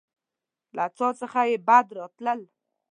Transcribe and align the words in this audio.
له 0.75 0.85
څاه 0.97 1.13
څخه 1.21 1.39
يې 1.49 1.57
بد 1.67 1.87
راتلل. 1.97 2.39